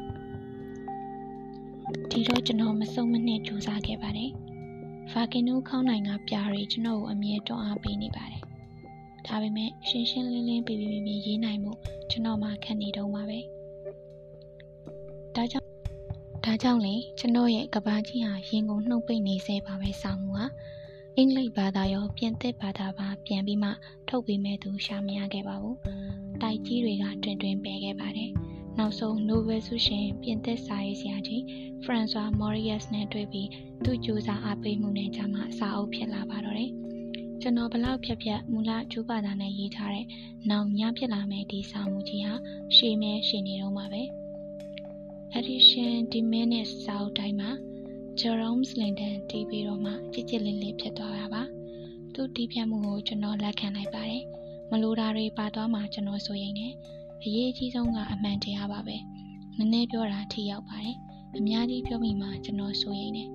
[2.11, 4.31] ဒီတော့ကျွန်တော်မစုံမနစ်ကြိုးစားခဲ့ပါတယ်
[5.11, 8.43] ဖာကင်နိုခေါင်းနိုင်ကပြားရီကျွန်တော်ကိုအမြဲတွန်းအားပေးနေပါတယ်
[9.27, 11.73] ဒါပေမဲ့ရှင်းရှင်းလင်းလင်းပြပြပြရေးနိုင်မှု
[12.11, 13.41] ကျွန်တော်မှခံနေတော့မှာပဲ
[15.37, 15.76] ဒါကြောင့်
[16.49, 20.47] ဒါကြောင့်လေကျွန်တော်ရဲ့ကဘာကြီးဟာရင်ကုန်နှုတ်ပိတ်နေစေပါပဲဆောင်းမှုဟာ
[21.17, 23.71] အင်္ဂလိပ်ဘာသာရောပြင်သစ်ဘာသာပါပြန်ပြီးမှ
[24.09, 25.77] ထုတ်ပေးမဲ့သူရှာမရခဲ့ပါဘူး။
[26.43, 28.31] တိုက်ကြီးတွေကတွင်တွင်ပယ်ခဲ့ပါတယ်။
[28.79, 31.43] နောက်ဆုံး Nobel ဆုရှင်ပြင်သစ်စာရေးဆရာကြီး
[31.85, 33.49] François Mauriac နဲ့တွေ့ပြီး
[33.85, 36.71] သူ့ကြိုးစားအားပေးမှုနဲ့ကြမှာစာအုပ်ဖြစ်လာပါတော့တယ်။
[37.41, 40.07] ကျွန်တော်ဘလောက်ဖြတ်ဖြတ်မူလကျူးဘာသာနဲ့ရေးထားတဲ့
[40.51, 42.35] နောင်ညဖြစ်လာမယ့်ဒီစာမှုကြီးဟာ
[42.77, 44.05] ရှေးမဲရှေးနေတော့မှာပဲ။
[45.39, 47.51] edition diminished စာအုပ်တိုင်းမှာ
[48.21, 51.43] Jerome Slinton တီးပြီးတော့မှကြစ်ကြစ်လင်းလင်းဖြစ်သွားတာပါ။
[52.15, 54.23] သူ့တီးပြတ်မှုကိုကျွန်တော်လက်ခံလိုက်ပါတယ်။
[54.71, 56.75] မလိုတာတွေပါသွားမှကျွန်တော်ဆိုရင်လည်း
[57.25, 58.97] အရေးအကြီးဆုံးကအမှန်တရားပါပဲ။
[59.57, 60.97] နည်းနည်းပြောတာထိရောက်ပါတယ်။
[61.37, 63.31] အများကြီးပြောမိမှကျွန်တော်ဆိုရင်လည်း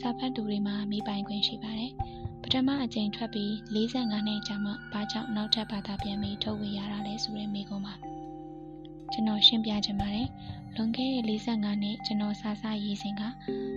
[0.00, 1.92] စာဖတ်သူတွေမှာမိပိုင်ခွင့်ရှိပါတယ်။
[2.42, 7.94] ပထမအကြိမ်ထွက်ပြီး45နှစ်ကြာမှဘာကြောင့်နောက်ထပ်ဘာသာပြန်ပြီးထုတ်ဝေရတာလဲဆိုတဲ့မိကုံးပါ။
[9.12, 10.28] ကျွန်တော်ရှင်းပြချင်ပါတယ်။
[10.76, 13.22] လွန်ခဲ့တဲ့45နှစ်ကျွန်တော်စာစာရေးစဉ်က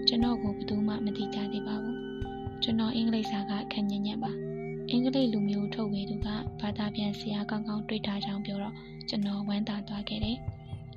[0.08, 1.98] ကျွန်တော်ကိုဘယ်သူမှမသိကြသေးပါဘူး
[2.64, 4.32] ကျွန်တော်အင်္ဂလိပ်စာကခက်ညံ့ညံ့ပါ
[4.90, 6.28] အင်္ဂလိပ်လူမျိုးထုတ်ဝေသူက
[6.62, 8.76] ဘာသာပြန်ဆရာကောင်းကောင်းတွေ့ထားကြောင်းပြောတော့
[9.10, 10.38] ကျွန်တော်ဝမ်းသာသွားခဲ့တယ်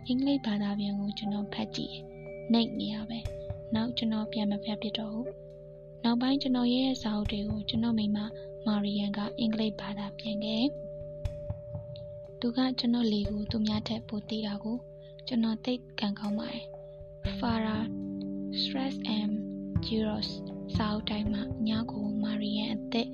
[0.07, 1.95] အင်္ဂလိပ်ဘာသာပြန်ကိုကျွန်တော်ဖတ်ကြည့်
[2.53, 3.19] နှိပ်နေရပဲ
[3.75, 5.29] နောက်ကျွန်တော်ပြန်မဖတ်ပြတော့ဘူး
[6.05, 8.19] နောက်ပိုင်းကျွန်တော်ရေးတဲ့စာအုပ်တွေကိုကျွန်တော်မိမ
[8.67, 10.65] မာရီယန်ကအင်္ဂလိပ်ဘာသာပြန်ခဲ့
[12.41, 14.77] သူကကျွန်တော်လေကိုသူများထက်ပိုသိတာကို
[15.29, 16.65] ကျွန်တော်သိကံကောင်းပါတယ်
[17.39, 17.85] Farah
[18.61, 19.33] Stress and
[19.85, 20.31] Gyros
[20.77, 23.09] စာအုပ်တိုင်းမှာညကိုမာရီယန်အသက်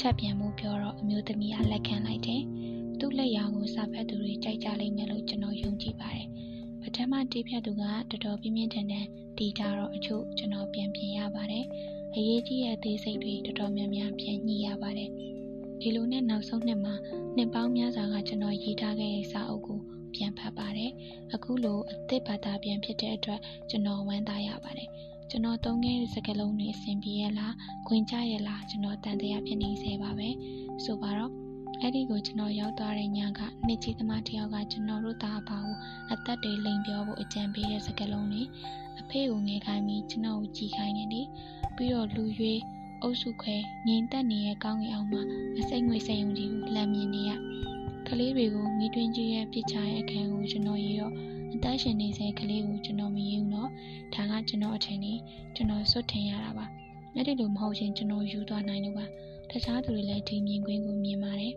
[0.00, 2.42] ထပ်ပြန်မှုပြောတော့အမျိုးသမီးကလက်ခံလိုက်တယ်။
[2.98, 6.28] သူ့လက်ရာကိုစာဖတ်သူတွေကြိုက်ကြလိမ့်မယ်လို့ကျွန်တော်ယုံကြည်ပါတယ်။
[6.82, 9.06] ပထမတေးဖြတ်သူကတော်တော်ပြင်းပြင်းထန်ထန်
[9.38, 11.64] တီးကြတော့အချို့ကျွန်တော်ပြန်ပြင်ရပါတယ်။
[12.14, 15.10] အရေးကြီးတဲ့အသေးစိတ်တွေတော်တော်များများပြန်ညှိရပါတယ်။
[15.80, 16.94] ဒီလိုနဲ့နောက်ဆုံးနှစ်မှာ
[17.36, 19.80] နှစ်ပေါင်းများစွာကကျွန်တော်ရေးထားခဲ့တဲ့စာအုပ်ကို
[20.14, 20.90] ပြန်ဖတ်ပါတယ်။
[21.34, 23.40] အခုလိုအသစ်ဘာသာပြန်ဖြစ်တဲ့အတွက်
[23.70, 24.88] ကျွန်တော်ဝမ်းသာရပါတယ်။
[25.30, 27.52] ကျွန်တော်သုံးခဲ့တဲ့စကားလုံးတွေအဆင်ပြေရဲ့လား၊
[27.86, 30.28] ခွင်ကြရဲ့လားကျွန်တော်တန်တရားဖြစ်နေစေပါပဲ။
[30.84, 31.32] ဆိုပါတော့
[31.80, 35.74] အဲ့ဒီကိုကျွန်တော်ရောက်သွားတဲ့ညကနှစ်ကြီးသမားတယောက်ကကျွန်တော်တို့သားအဖေကို
[36.12, 38.42] အသက်တွေလိမ်ပြောဖို့အကြံပေးတဲ့စကားလုံးတွေ
[39.00, 41.26] အဖေကိုငယ်ခိုင်းပြီးကျွန်တော်ကိုကြည်ခိုင်းနေတယ်
[41.76, 42.60] ပြီးတော့လူရွေး
[43.02, 43.56] အုပ်စုခွဲ
[43.86, 45.22] ငိမ်သက်နေတဲ့ကောင်းကင်အောင်မှာ
[45.58, 47.30] အစိမ့်ငွေစိမ်ုံကြီးကိုလမ်းမြင်နေရ
[48.08, 51.12] ကလေးတွေကိုမိတွင်းကြီးရဲ့ပြစ်ချရဲ့အခန်းကိုကျွန်တော်ရေတော့
[51.54, 53.70] အသက်ရှင်နေစေကလေးကိုကျွန်တော်မယုံတော့
[54.14, 55.12] ဒါကကျွန်တော်အထင်နေ
[55.54, 56.66] ကျွန်တော်စွတ်ထင်ရတာပါ
[57.14, 59.06] အဲ့ဒီလိုမဟုတ်ရင်ကျွန်တော်ယူသွားနိုင်လို့ပါ
[59.50, 61.54] တခြားသူတွေလည်းဒီမြင်ကွင်းကိုမြင်ပါတယ်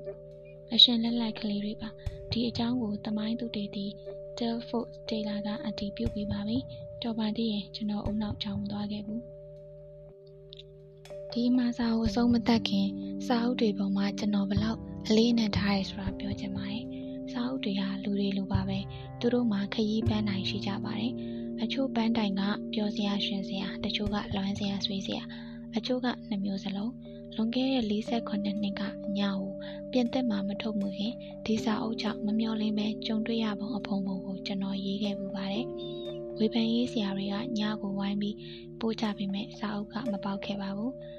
[0.74, 1.90] အရှင်လက်လိုက်ကလေးတွေပါ
[2.32, 3.86] ဒီအကြောင်းကိုတမိုင်းသူတွေတီ
[4.38, 6.58] Telford Taylor ကအတည်ပြုပြီးပါပြီ
[7.02, 9.22] တော်ပါသေးရင်ကျွန်တော်အုံနောက်ချောင်းသွားခဲ့ဘူး
[11.32, 12.88] ဒီမှာစာအုပ်အဆုံးမသက်ခင်
[13.28, 16.84] စာအုပ်တွေပေါ်မှာကျွန်တော်ဘလောက် အလေးနဲ့ထားရဲဆိုတာပြောချင်ပါတယ်
[17.32, 18.80] စာအုပ်တွေဟာလူတွေလိုပါပဲ
[19.20, 21.14] သူတို့မှာခရီးပန်းတိုင်ရှိကြပါတယ်
[21.62, 22.42] အချို့ပန်းတိုင်က
[22.74, 25.24] ပျော်စရာရှင်စရာတချို့ကလွမ်းစရာဆွေးစရာ
[25.76, 26.92] အချို့ကနှမျိုးစလုံး
[27.36, 28.82] လွန်ခဲ့တဲ့48နှစ်က
[29.18, 29.52] ညကို
[29.92, 31.14] ပြင်သစ်မှာမထုတ်မှုခင်
[31.46, 35.66] ဒီစာအုပ်ကြောင့်မမျော်လင့်ပဲကြုံတွေ့ရပုံအဖုံပုံကိုကျွန်တော်ရေးခဲ့ပူပါတယ်။
[36.38, 38.36] ဝေဖန်ရေးဆရာတွေကညကိုဝိုင်းပြီး
[38.80, 40.92] ပို့ချပေးမဲ့စာအုပ်ကမပေါက်ခဲ့ပါဘူး။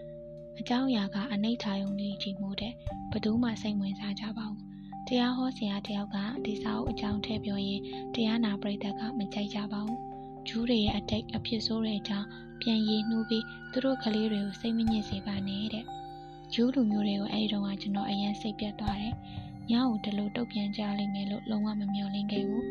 [0.61, 2.73] အကြောင်းအရာကအနိဋ္ဌာယုံကြီးကြီးမို့တဲ့
[3.13, 4.61] ဘသူမှစိတ်ဝင်စားကြပါဘူး။
[5.07, 7.81] တရားဟောဆရာတယောက်ကဒီစာအုပ်အကြောင်းထည့်ပြောရင်
[8.15, 9.99] တရားနာပရိသတ်ကမကြိုက်ကြပါဘူး။
[10.49, 12.27] ဂျူးတွေရဲ့အတိတ်အဖြစ်ဆိုးတဲ့အကြောင်း
[12.63, 15.85] ပြန်ရည်နှူးပြီးသူတို့ကလေးတွေကိုစိတ်မညစ်စေပါနဲ့တဲ့။
[16.53, 19.15] ဂျူးလူမျိုးတွေကိုအဲဒီတော့ကကျွန်တော်အရင်စိတ်ပြတ်သွားတယ်။
[19.71, 22.65] ညကိုဒီလိုတုတ်ပြန်ကြလိမ့်မယ်လို့လုံးဝမမျှော်လင့်ခဲ့ဘူး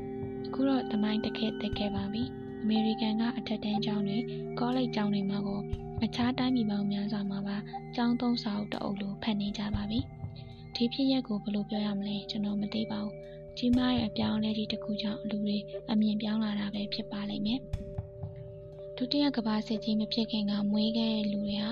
[0.46, 2.22] ။အခုတော့တမိုင်းတစ်ခဲတက်ခဲ့ပါပြီ။
[2.62, 4.18] အမေရိကန်ကအထက်တန်းကျောင်းတွေ
[4.58, 5.60] ကောလိပ်ကျောင်းတွေမှာကို
[6.02, 7.56] အခြားတိုင်းပြည်ပေါင်းများစွာမှာပါ
[7.94, 10.00] ကျောင်းသုံးစာအုပ်တအုပ်လိုဖတ်နေကြပါပြီ။
[10.74, 13.14] ဒီဖြစ်ရက်ကိုဘယ်လိုပြောရမလဲကျွန်တော်မသိပါဘူး။
[13.58, 15.56] ကြီးမားရဲ့အပြောင်းအလဲကြီးတစ်ခုကြောင့်လူတွေ
[15.90, 17.60] အမြင်ပြောင်းလာတာပဲဖြစ်ပါလိမ့်မယ်။
[18.96, 21.70] ဒုတိယကမ္ဘာစစ်ကြီးမဖြစ်ခင်ကမွေးခဲ့တဲ့လူတွေဟာ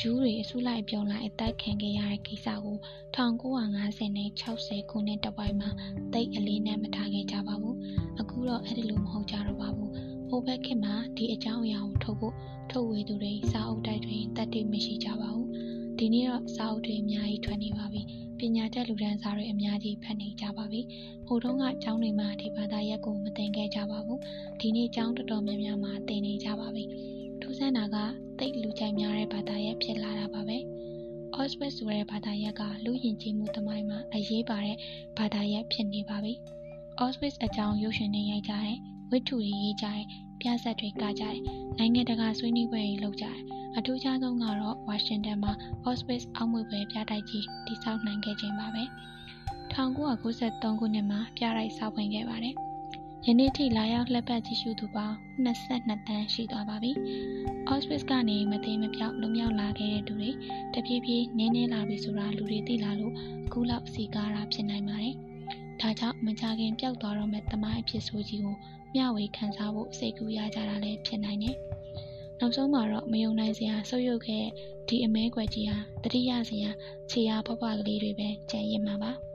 [0.00, 2.76] ဂျူးတွေအစုလိုက်ပြုံလိုက်အသက်ခံခဲ့ရတဲ့ကိစ္စကို
[3.16, 5.70] 1950နဲ့60ခုနှစ်တဝိုက်မှာ
[6.12, 7.76] တိတ်အလေးနဲ့မထားခဲ့ကြပါဘူး။
[8.20, 9.90] အခုတော့အဲ့ဒီလိုမဟုတ်ကြတော့ပါဘူး။
[10.28, 12.34] ဟိုဘက်ခေတ်မှာဒီအကြောင်းအရာကိုထုတ်ဖို့
[12.70, 15.46] ထုတ်ဝေသူတွေစာအုပ်တိုက်တွေတက်တိမရှိကြပါဘူး။
[15.98, 18.02] ဒီနေ့တော့စာအုပ်တွေအများကြီးထွက်နေပါပြီ။
[18.38, 20.80] ပညာတတ်လူဒန်းစာတွေအများကြီးဖတ်နေကြပါပြီ။
[21.26, 24.18] ဟိုတုန်းကကျောင်းတွေမှာဒီဘာသာရပ်ကိုမသင်ခဲ့ကြပါဘူး။
[24.60, 26.84] ဒီနေ့ကျောင်းတော်တော်များများမှာသင်နေကြပါပြီ။
[27.40, 27.96] ထူးဆန်းတာက
[28.38, 30.58] သိပ်လူကြိုက်များတဲ့ဘာသာရပ်ဖြစ်လာတာပါပဲ။
[31.36, 34.76] Auschwitz ဆိုတဲ့ဘာသာရပ်ကလူယဉ်ကျေးမှုသမိုင်းမှာအရေးပါတဲ့
[35.18, 36.32] ဘာသာရပ်ဖြစ်နေပါပြီ။
[37.00, 38.76] Auschwitz အကြောင်းရုပ်ရှင်တွေရိုက်ကြတယ်၊
[39.10, 40.02] ဝတ္ထုတွေရေးကြတယ်၊
[40.40, 41.34] ပြဆက်တွေကကြတယ်၊
[41.78, 43.38] နိုင်ငံတကာဆွေးနွေးပွဲတွေလုပ်ကြတယ်။
[43.76, 45.52] အထူးခြားဆုံးကတော့ဝါရှင်တန်မှာ
[45.86, 48.82] Auschwitz အောက်မွေပွဲပြတိုက်ကြီးတည်ဆောက်နိုင်ခဲ့ခြင်းပါပဲ။
[49.74, 52.54] 1993ခုနှစ်မှာပြတိုက်ဆောက်ဖွင့်ခဲ့ပါတယ်။
[53.26, 56.92] ယနေ့ထိလာရောက်လှည့်ပတ်ကြည့်ရှုသူပေါင်း22တန်းရှိသွားပါပြီ။
[57.70, 60.30] Auschwitz ကနေမသိမပြောက်လွန်မြောက်လာခဲ့တဲ့သူတွေ
[60.74, 63.14] တပြေးပြေးနင်းနေလာပြီဆိုတာလူတွေသိလာလို့
[63.46, 65.14] အခုလောက်စီကားတာဖြစ်နိုင်ပါတယ်။
[65.80, 68.56] ဒါကြောင့်မကြခင်ပျောက်သွားတော့မဲ့တမိုင်းအဖြစ်ဆိုကြီးကို
[68.94, 71.56] မျှဝေခန်းစားဖို့စိတ်ကူးရကြတာလည်းဖြစ်နိုင်တယ်။
[72.38, 74.44] နောက်ဆုံးမှာတော့မယုံနိုင်စရာဆုပ်ယုပ်ခဲ့
[74.88, 76.70] ဒီအမဲကွယ်ကြီးဟာတတိယစရာ
[77.10, 79.12] ခြေအားဖွားဖွားကလေးတွေပဲကြံရစ်မှာပါ။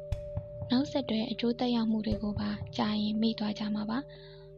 [0.71, 3.99] နောက်ဆက်တွဲအကျိုးသက်ရောက်မှုတွေကိုပါကြာရင်မိသွားကြမှာပါ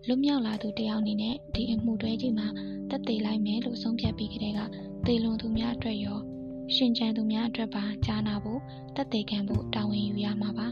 [0.08, 2.48] လွတ်မြောက်လာသူတယောက်အနေနဲ့ဒီအမှုတွဲကြီးမှာ
[2.90, 4.60] တက်သေးလိုက်မယ်လို့ဆုံးဖြတ်ပြီးကြတဲ့က
[5.06, 6.20] သေလွန်သူများအတွက်ရော
[6.76, 8.60] ရှင်ချန်သူများအတွက်ပါကြားနာဖို့
[8.96, 10.68] တက်သေးခံဖို့တာဝန်ယူရမှာပါ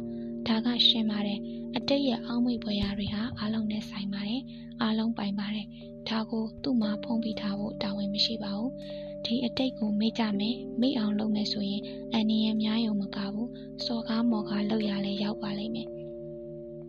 [0.47, 1.39] ဒါကရှင်းပါတယ်
[1.75, 4.41] အတိတ်ရဲ့အောက်မေ့ပွဲရာတွေဟာအားလုံးနဲ့ဆိုင်ပါတယ်
[4.81, 5.67] အားလုံးပိုင်ပါတယ်
[6.09, 8.71] ဒါကိုသူ့မှာဖုံးပြီးထားဖို့တာဝန်မရှိပါဘူး
[9.25, 13.49] ဒီအတိတ်ကိုမေ့ကြမယ်မေ့အောင်လုပ်မယ်ဆိုရင်အန်နီရများယုံမကဘူး
[13.85, 15.89] စော်ကားမော်ကားလောက်ရလဲရောက်ပါလိမ့်မယ်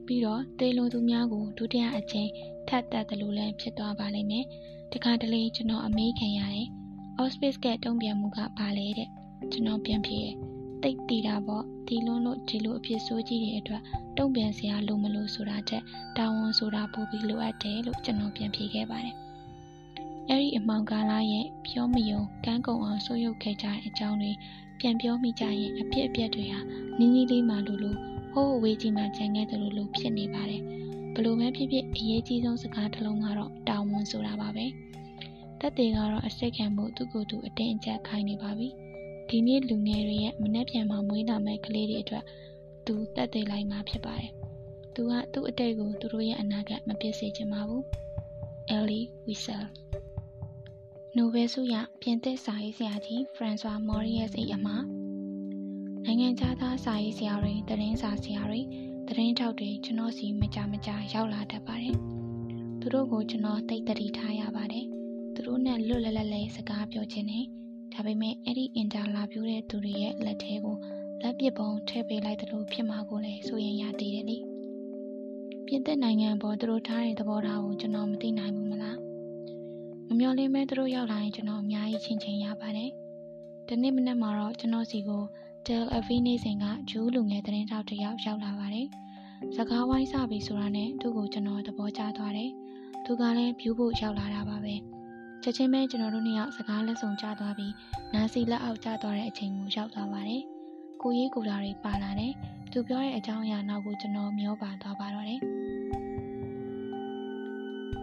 [0.06, 2.30] ပြီးတော့တေလွန်သူများကိုဒုတိယအကြိမ်
[2.68, 4.44] ထပ်တက်တယ်လို့လည်းဖြစ်သွားပါလိမ့်မယ်
[4.92, 6.68] တခါတလေကျွန်တော်အမေးခံရတယ်
[7.18, 9.08] အော့စပစ်ကတုံ့ပြန်မှုကဘာလဲတဲ့
[9.52, 10.36] ကျွန်တော်ပြန်ဖြေတယ်
[10.84, 13.82] တိတ်တီတာပေါ့ဒီလွန်းလို့ဒီလိုအဖြစ်ဆိုးကြီးတဲ့အတွက်
[14.18, 15.82] တုံ့ပြန်စရာလိုမလို့ဆိုတာတဲ့
[16.16, 19.16] တာဝန်ဆိုတာပို့ပြီးလိုအပ်တယ်လို့ကျွန်တော်ပြန်ဖြေခဲ့ပါတယ်
[20.28, 24.32] အဲ့ဒီအမောင်ကားလားရဲ့ပြောမယုံကန်းကုံအောင်ဆိုးရုပ်ခဲ့ကြတဲ့အကြောင်းတွေ
[24.80, 26.60] ပြန်ပြောမိကြရင်အဖြစ်အပျက်တွေဟာ
[26.98, 27.96] နီးနီးလေးမှလိုလို
[28.32, 30.62] ဟိုးအဝေးကြီးမှကြံခဲ့တယ်လို့လို့ဖြစ်နေပါတယ်
[31.14, 34.66] ဘလို့ပဲဖြစ်ဖြစ်အရေးကြီးဆုံးစကားတစ်လုံးကတော့တာဝန်ဆိုတာပါပဲ
[35.60, 38.68] တက်တေကတော့အစိတ်ခံမှုသူ့ကိုယ်သူအတင်းအကျပ်ခိုင်းနေပါပြီ
[39.28, 42.24] ဒီနေ့လူငယ်တွေရဲ့မနှက်ပြန်မှမွေးလာမဲ့ကလေးတွေအတွက်
[42.86, 44.30] သူတက်သေးလိုက်မှဖြစ်ပါတယ်
[44.94, 47.82] သူကသူ့အတိတ်ကိုသူတို့ရဲ့အနာဂတ်မပြည့်စေချင်ပါဘူး
[48.76, 49.64] Ellie Wiesel
[51.16, 54.76] နိုဘယ်ဆုရပြင်သစ်စာရေးဆရာကြီးဖရန်ဆွာမော်ရီယက်၏အမှာ
[56.04, 58.60] နိုင်ငံခြားသားစာရေးဆရာတွေသတင်းစာဆရာတွေ
[59.08, 61.96] သတင်းထောက်တွေကျွန်တော်စီမကြမကြရောက်လာတတ်ပါတယ်။
[62.80, 64.86] သူတို့ကိုကျွန်တော်သိတတိထားရပါတယ်။
[65.34, 67.44] သူတို့နဲ့လွတ်လပ်လပ်လေးစကားပြောခြင်းနဲ့
[67.94, 70.76] ဒါပေမဲ့အဲ့ဒီအင်တာလာဗျူးတဲ့သူတွေရဲ့လက်ထဲကို
[71.22, 74.38] လက်လက်ပစ်ပုံထည့်ပေးလိုက်သလိုဖြစ်မှာကိုလည်းစိုးရင်ရသေးတယ်လေ
[75.66, 78.98] ပြင်သစ်နိုင်ငံပေါ်သူတို့ထားတဲ့သဘောထားကိုကျွန်တော်မသိနိုင်ဘူးမလား
[80.08, 82.90] မမျော်လင့်မဲသူတို့ရောက်လာရင်ကျွန်တော်အများကြီးချင်းချင်းရပါတယ်
[83.68, 85.22] ဒီနေ့မနက်မှာတော့ကျွန်တော်စီကို
[85.66, 88.88] Del Avi နေစဉ်ကဂျူးလူငယ်သတင်းထောက်တစ်ယောက်ရောက်လာပါတယ်
[89.56, 92.50] စကားဝိုင်းစပြီဆိုတာနဲ့သူ့ကိုကျွန်တော်သဘောကျသွားတယ်
[93.04, 94.74] သူကလည်း view ဖို့ရောက်လာတာပါပဲ
[95.46, 97.72] ချက်ချင်းပဲကျွန်တော်တို့နှစ်ယောက်စကားလက်ဆောင်ကြသွားပြီး
[98.14, 100.42] နာစီလက်အောက်ကျသွားတဲ့အချိန်ကိုရောက်သွားပါတယ်
[101.02, 102.32] ကိုရေးကိုလာတွေပါလာတယ်
[102.72, 105.40] သူပြောတဲ့အကြောင်းအရာနောက်ကိုကျွန်တော်မျောပါသွားပါတော့တယ်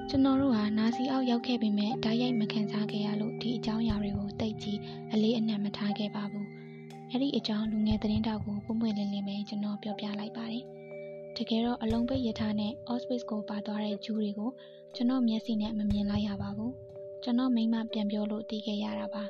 [0.09, 4.79] ကျွန်တော်တို့ဟာနာစီအောက်ရောက်ခဲ့ပေမဲ့ဓာတ်ရိုက်မခံစားခဲ့ရလို့ဒီအကြောင်းအရာတွေကိုတိတ်ကြီး
[5.13, 6.47] အလေးအနက်မထားခဲ့ပါဘူး
[7.09, 10.63] အဲ့ဒီအကြောင်းလူငယ်သတင်းတောက်ကိုပုံပွင့်လင်းလင်းပဲကျွန်တော်ပြောပြလိုက်ပါတယ်
[11.37, 14.51] တကယ်တော့အလုံးပိတ်ရထားနဲ့ Auspice ကိုပါသွားတဲ့ဂျူးတွေကို
[14.95, 16.73] ကျွန်တော်မျက်စိနဲ့မမြင်လိုက်ရပါဘူး
[17.23, 19.23] ကျွန်တော်မိမပြန်ပြောလို့တီးခဲ့ရတာပါ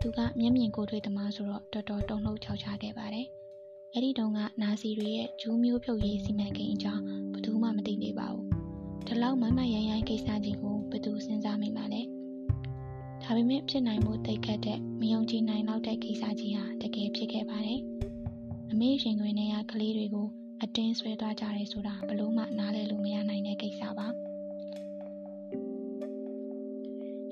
[0.00, 3.26] သူကမျက်မြင်ကိုယ်တွေ့သမားဆိုတော့တော်တော်တုံ့လှုပ်ခြောက်ခြားခဲ့ပါတယ်။
[3.92, 8.44] အဲ့ဒီတုန်းကနာစီတွေရဲ့ဂျူးမျိုးဖြုတ်ရေးစီမံကိန်းအကြောင်းဘယ်သူမှမသိသေးပါဘူး။
[9.06, 12.02] ဒီလောက်မမရိုင်းရိုင်းကိစ္စကြီးကိုဘယ်သူစဉ်းစားမိမှလဲ။
[13.22, 17.80] ဒါပေမဲ့ဖြစ်နိုင်မှုတိတ်ခတ်တဲ့မယုံကြည်နိုင်တော့တဲ့ကိစ္စကြီးဟာတကယ်ဖြစ်ခဲ့ပါတယ်။
[18.70, 20.28] အမေရှင်တွင်နေရကလေးတွေကို
[20.62, 24.08] အတင်းဆွဲသွားကြတယ်ဆိုတာဘလို့မှနားလည်လို့မရနိုင်တဲ့ကိစ္စပါ။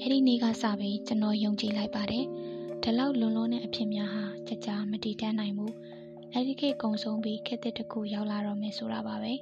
[0.02, 2.24] အဲ့ဒီနေ့ကစပြီးကျွန်တော်ယုံကြည်လိုက်ပါတယ်။
[2.82, 5.74] ဒီလောက်လွန်လွန်းတဲ့အဖြစ်များဟာကြကြမတည်တတ်နိုင်ဘူး
[6.32, 9.32] အဲ့ဒီခေတ်ကုံဆုံးပြီးခေတ်တစ်ခုရောက်လာတော့မယ်ဆိုတာပါပဲ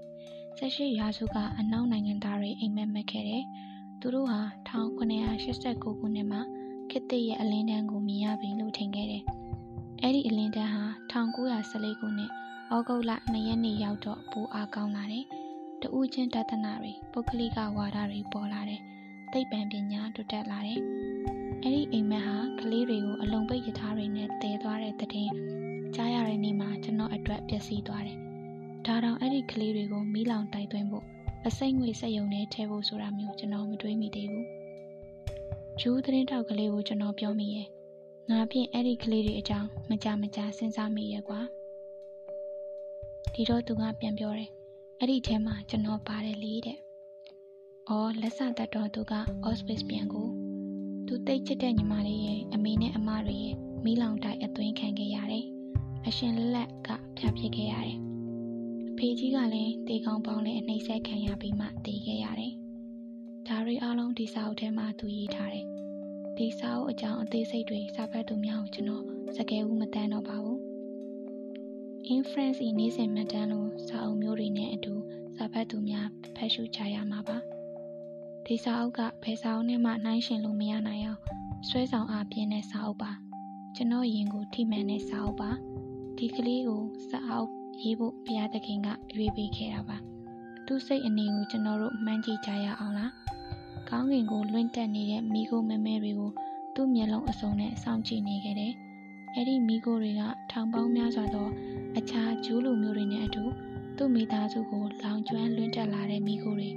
[0.59, 3.45] ဆက်ရှိရာစုကအနောက်နိုင်ငံသားတွေအိမ်မက်မက်ခဲ့တယ်
[4.01, 6.41] သူတို့ဟာ1989ခုနှစ်မှာ
[6.91, 9.25] ခေတ်သစ်ရဲ့အလင်းတန်းကိုမြင်ရပြီလို့ထင်ခဲ့တယ်
[10.03, 12.31] အဲ့ဒီအလင်းတန်းဟာ1914ခုနှစ်
[12.75, 15.25] ဩဂုတ်လ2ရက်နေ့ရောက်တော့ပိုအားကောင်းလာတယ်
[15.83, 18.83] တဦးချင်းတသနာတွေပုဂ္ဂလိကဝါဒတွေပေါ်လာတယ်
[19.33, 20.83] သိပ္ပံပညာတိုးတက်လာတယ်
[21.63, 25.31] အဲ့ဒီအိမ်မက်ဟာကလေးတွေကိုအလုံးပိတ်ရထားတွေနဲ့တည်သွားတဲ့တဲ့တင်
[25.95, 28.19] ကြားရတဲ့နေ့မှာကျွန်တော်အတွက်ပျက်စီးသွားတယ်။
[28.87, 31.05] ဒါတောင်အဲ့ဒီကလေးတွေကိုမီးလောင်တိုက်သွင်းဖို့
[31.47, 34.47] အစိမ့်ငွေစက်ယုံနဲ့ထဲဖို့ဆိုတာမျိုးကျွန်တော်မတွေးမိသေးဘူး။
[35.81, 37.67] ဂျူးသတင်းတောက်ကလေးကိုကျွန်တော်ပြောမိရဲ့။
[38.31, 41.41] ငါဖြင့်အဲ့ဒီကလေးတွေအကြောင်းမကြမကြစဉ်းစားမိရဲ့ကွာ။
[43.35, 44.51] ဒီတော့သူကပြန်ပြောတယ်။
[44.99, 46.79] အဲ့ဒီထဲမှာကျွန်တော်ပါတယ်လေတဲ့။
[47.93, 49.15] အော်လက်ဆတတ်တော်သူက
[49.49, 50.29] Auspice ပြန်ကို
[51.07, 55.45] သူတိတ်ချစ်တဲ့ညီမလေးရဲ့အမေနဲ့အမတွေရဲ့မိလောင်တိုက်အသွင်းခံခဲ့ရတယ်။
[56.07, 57.99] အရှင်လက်ကဖျက်ပစ်ခဲ့ရတယ်။
[58.91, 62.53] အဖေကြီးကလည်းတေကောင်ပေါင်းနဲ့အနှိမ့်ဆက်ခံရပြီးမှတည်ခဲ့ရတယ်။
[63.47, 65.67] ဒါတွေအားလုံးဒီစာအုပ်ထဲမှာသူရေးထားတယ်။
[66.37, 69.05] ဒီစာအုပ်အကြောင်းအသေးစိတ်တွေစာဖတ်သူများကိုကျွန်တော်
[69.37, 70.59] စကယ်ဦးမတန်းတော့ပါဘူး။
[72.15, 74.95] Inference ဤနေ့စဉ်မှတ်တမ်းလို့စာအုပ်မျိုးတွေနဲ့အတူ
[75.37, 77.39] စာဖတ်သူများဖတ်ရှုကြရမှာပါ။
[78.51, 81.21] ဒီစာအုပ်ကဘယ်စာအုပ်နဲ့မှနှိုင်းယှဉ်လို့မရနိုင်အောင်
[81.69, 83.11] ဆွဲဆောင်အားပြင်းတဲ့စာအုပ်ပါ
[83.75, 85.51] ကျွန်တော်ရင်ကိုထိမှန်တဲ့စာအုပ်ပါ
[86.19, 87.51] ဒီကလေးကိုစာအုပ်
[87.83, 89.97] ရေးဖို့ဘုရားသခင်ကရွေးပေးခဲ့တာပါ
[90.67, 93.13] သူ့စိတ်အနေကိုကျွန်တော်တို့မှန်းကြည့်ကြရအောင်လား
[93.89, 96.31] ကောင်းကင်ကိုလွင့်တက်နေတဲ့မိခိုးမဲမဲတွေကို
[96.75, 98.73] သူ့မျက်လုံးအစုံနဲ့စောင့်ကြည့်နေခဲ့တယ်
[99.35, 101.49] အဲ့ဒီမိခိုးတွေကထောင်ပေါင်းများစွာသော
[101.99, 103.43] အခြားဂျူးလူမျိုးတွေနဲ့အတူ
[103.97, 106.71] သူ့မိသားစုကိုလောင်ကျွမ်းလွင့်တက်လာတဲ့မိခိုးတွေ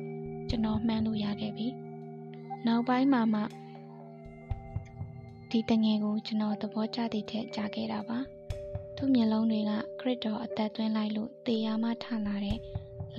[0.54, 1.68] ကျွန်တော်မှန်းလို့ရခဲ့ပြီ။
[2.68, 3.42] နောက်ပိုင်းမှာမှ
[5.52, 8.18] ဒီတငယ်ကိုကျွန်တော်သဘောကျသည့်ထက်ကြားခဲ့တာပါ။
[8.96, 12.58] သူ့မျက်လုံးတွေကခရစ်တော်အသက်သွင်းလိုက်လို့တေယာမှထလာတဲ့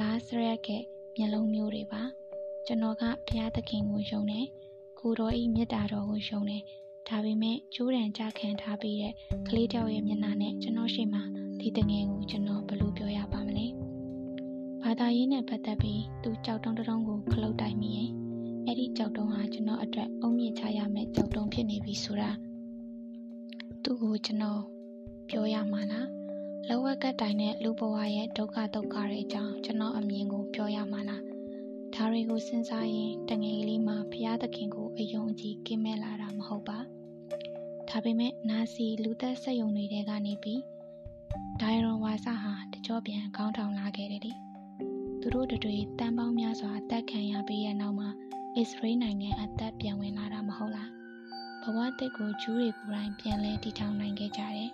[0.00, 0.68] လာစရက်က
[1.16, 2.02] မျက်လုံးမျိုးတွေပါ။
[2.66, 4.46] ကျွန်တော်ကဘုရားသခင်ကိုယုံတယ်။
[5.00, 6.62] ကိုတော်ဤမေတ္တာတော်ကိုယုံတယ်။
[7.08, 9.14] ဒါပေမဲ့ကျိုးတံကြခံထားပြီးတဲ့
[9.48, 11.20] ကလေးတယောက်ရဲ့မျက်နှာနဲ့ကျွန်တော်ရှိမှ
[11.60, 13.68] ဒီတငယ်ကိုကျွန်တော်ဘယ်လိုပြောရပါမလဲ။
[14.86, 18.10] ဘာသာရေးနဲ့ပတ်သက်ပြီးသူကြောက်တုံးတုံးကိုခလုတ်တိုက်မိရင်
[18.66, 22.30] အဲ့ဒီကြောက်တုံးဟာကျွန်တော်အတွက်အုံမြင့်ချရမယ့်ကြောက်တုံးဖြစ်နေပြီဆိုတာ
[23.84, 24.62] သူ့ကိုကျွန်တော်
[25.28, 26.08] ပြောရမှာလား
[26.68, 31.22] လောဝက်ကတိုင်တဲ့လူဘဝရဲ့ဒုက္ခဒုက္ခတွေအကြောင်းကျွန်တော်အမြင်ကိုပြောရမှာလား
[31.94, 36.78] ဒါတွေကိုစဉ်းစားရင်တငယ်လေးမှာဘုရားသခင်ကိုအယုံအကြည်ကင်းမဲ့လာတာမဟုတ်ပါ
[37.88, 40.62] ဒါပေမဲ့နာစီလူသက်ဆက်ယုံတွေကနေပြီး
[41.60, 44.32] ဒိုင်ရွန်ဝါစာဟာတကြောပြန်ခေါင်းထောင်လာခဲ့တယ်လေ
[45.24, 48.08] သူတို့တွေတန်ပေါင်းများစွာအသက်ခံရပြီးတဲ့နောက်မှာ
[48.56, 50.90] အစ္စရေးနိုင်ငံအသက်ပြန်ဝင်လာတာမဟုတ်လား
[51.62, 54.70] ဘဝတစ်ကိုဂျူးတွေကိုယ်တိုင်ပြန်လဲတည်ထောင်နိုင်ခဲ့ကြတယ်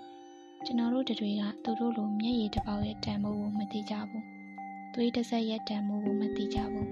[0.64, 4.24] ကျွန်တော်တို့တွေကသူတို့လိုမျက်ရည်တစ်ပေါက်ရဲ့တန်ဖိုးကိုမသိကြဘူး
[4.94, 6.88] သွေးတစ်ဆက်ရဲ့တန်ဖိုးကိုမသိကြဘူး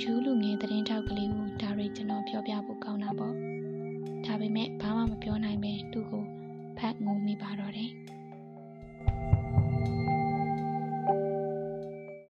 [0.00, 3.34] ဂျူးလူငယ်သတင်းထောက်ကလေးကိုဒါတွေကျွန်တော်ပြောပြဖို့ကောင်းတာပေါ့
[4.26, 6.24] ဒါပေမဲ့ဘာမှမပြောနိုင်ပဲသူ့ကို
[6.78, 7.90] ဖတ်ငုံမိပါတော့တယ်